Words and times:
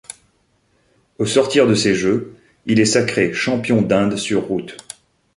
Au 1.19 1.27
sortir 1.27 1.67
de 1.67 1.75
ces 1.75 1.93
Jeux, 1.93 2.35
il 2.65 2.79
est 2.79 2.85
sacré 2.85 3.33
champion 3.33 3.83
d'Inde 3.83 4.15
sur 4.17 4.47
route. 4.47 4.75